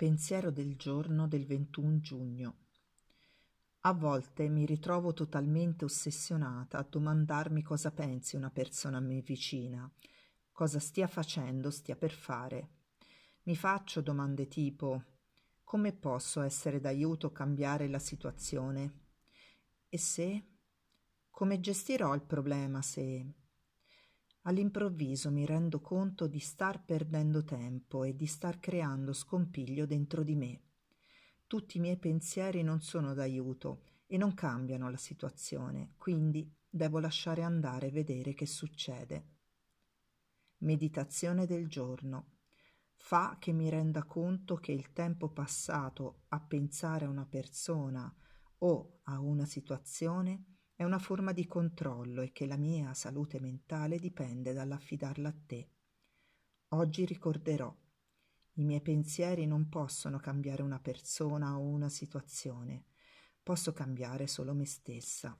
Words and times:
Pensiero 0.00 0.50
del 0.50 0.76
giorno 0.76 1.28
del 1.28 1.44
21 1.44 2.00
giugno. 2.00 2.56
A 3.80 3.92
volte 3.92 4.48
mi 4.48 4.64
ritrovo 4.64 5.12
totalmente 5.12 5.84
ossessionata 5.84 6.78
a 6.78 6.86
domandarmi 6.88 7.62
cosa 7.62 7.90
pensi 7.90 8.34
una 8.34 8.48
persona 8.48 8.96
a 8.96 9.00
me 9.00 9.20
vicina, 9.20 9.92
cosa 10.52 10.78
stia 10.78 11.06
facendo, 11.06 11.70
stia 11.70 11.96
per 11.96 12.12
fare. 12.12 12.70
Mi 13.42 13.54
faccio 13.54 14.00
domande 14.00 14.48
tipo 14.48 15.04
come 15.64 15.92
posso 15.92 16.40
essere 16.40 16.80
d'aiuto 16.80 17.26
o 17.26 17.32
cambiare 17.32 17.86
la 17.86 17.98
situazione? 17.98 19.00
E 19.90 19.98
se? 19.98 20.44
Come 21.28 21.60
gestirò 21.60 22.14
il 22.14 22.22
problema 22.22 22.80
se? 22.80 23.39
All'improvviso 24.42 25.30
mi 25.30 25.44
rendo 25.44 25.80
conto 25.80 26.26
di 26.26 26.38
star 26.38 26.82
perdendo 26.82 27.44
tempo 27.44 28.04
e 28.04 28.16
di 28.16 28.26
star 28.26 28.58
creando 28.58 29.12
scompiglio 29.12 29.84
dentro 29.84 30.22
di 30.22 30.34
me. 30.34 30.62
Tutti 31.46 31.76
i 31.76 31.80
miei 31.80 31.98
pensieri 31.98 32.62
non 32.62 32.80
sono 32.80 33.12
d'aiuto 33.12 33.82
e 34.06 34.16
non 34.16 34.32
cambiano 34.32 34.88
la 34.88 34.96
situazione, 34.96 35.92
quindi 35.96 36.50
devo 36.68 37.00
lasciare 37.00 37.42
andare 37.42 37.88
e 37.88 37.90
vedere 37.90 38.32
che 38.32 38.46
succede. 38.46 39.26
Meditazione 40.58 41.46
del 41.46 41.68
giorno. 41.68 42.36
Fa 42.94 43.36
che 43.38 43.52
mi 43.52 43.68
renda 43.68 44.04
conto 44.04 44.56
che 44.56 44.72
il 44.72 44.92
tempo 44.92 45.30
passato 45.30 46.24
a 46.28 46.40
pensare 46.40 47.04
a 47.04 47.08
una 47.08 47.26
persona 47.26 48.14
o 48.58 49.00
a 49.04 49.18
una 49.20 49.44
situazione 49.44 50.49
è 50.80 50.84
una 50.84 50.98
forma 50.98 51.32
di 51.32 51.46
controllo 51.46 52.22
e 52.22 52.32
che 52.32 52.46
la 52.46 52.56
mia 52.56 52.94
salute 52.94 53.38
mentale 53.38 53.98
dipende 53.98 54.54
dall'affidarla 54.54 55.28
a 55.28 55.34
te. 55.44 55.68
Oggi 56.68 57.04
ricorderò. 57.04 57.70
I 58.54 58.64
miei 58.64 58.80
pensieri 58.80 59.44
non 59.44 59.68
possono 59.68 60.18
cambiare 60.18 60.62
una 60.62 60.80
persona 60.80 61.58
o 61.58 61.60
una 61.60 61.90
situazione, 61.90 62.86
posso 63.42 63.74
cambiare 63.74 64.26
solo 64.26 64.54
me 64.54 64.64
stessa. 64.64 65.36